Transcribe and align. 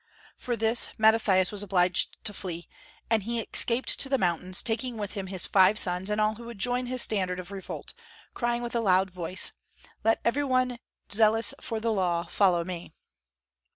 For 0.35 0.55
this, 0.55 0.89
Mattathias 0.97 1.51
was 1.51 1.61
obliged 1.61 2.17
to 2.23 2.33
flee, 2.33 2.67
and 3.11 3.21
he 3.21 3.39
escaped 3.39 3.99
to 3.99 4.09
the 4.09 4.17
mountains, 4.17 4.63
taking 4.63 4.97
with 4.97 5.11
him 5.11 5.27
his 5.27 5.45
five 5.45 5.77
sons 5.77 6.09
and 6.09 6.19
all 6.19 6.33
who 6.33 6.45
would 6.45 6.57
join 6.57 6.87
his 6.87 7.03
standard 7.03 7.39
of 7.39 7.51
revolt, 7.51 7.93
crying 8.33 8.63
with 8.63 8.75
a 8.75 8.79
loud 8.79 9.11
voice, 9.11 9.51
"Let 10.03 10.19
every 10.25 10.43
one 10.43 10.79
zealous 11.13 11.53
for 11.61 11.79
the 11.79 11.91
Law 11.93 12.25
follow 12.25 12.63
me!" 12.63 12.95